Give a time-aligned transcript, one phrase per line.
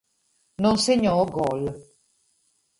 [0.63, 1.63] Non segnò gol.